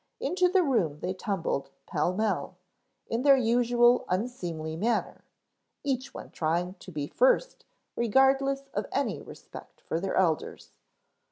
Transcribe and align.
Into 0.19 0.49
the 0.49 0.63
room 0.63 0.97
they 1.01 1.13
tumbled 1.13 1.69
pell 1.85 2.11
mell, 2.11 2.57
in 3.07 3.21
their 3.21 3.37
usual 3.37 4.03
unseemly 4.09 4.75
manner, 4.75 5.23
each 5.83 6.11
one 6.11 6.31
trying 6.31 6.73
to 6.79 6.91
be 6.91 7.05
first 7.05 7.65
regardless 7.95 8.67
of 8.73 8.87
any 8.91 9.21
respect 9.21 9.79
for 9.81 9.99
their 9.99 10.15
elders. 10.15 10.79